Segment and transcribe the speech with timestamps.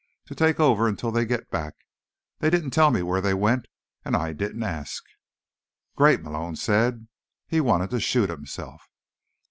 [0.25, 1.75] To take over until they get back.
[2.39, 3.67] They didn't tell me where they went,
[4.03, 5.03] and I didn't ask."
[5.95, 7.07] "Great," Malone said.
[7.45, 8.83] He wanted to shoot himself.